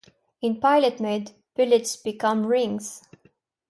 [0.41, 3.03] In pilot mode, bullets become rings.